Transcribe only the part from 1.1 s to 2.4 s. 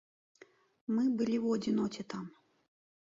былі ў адзіноце там.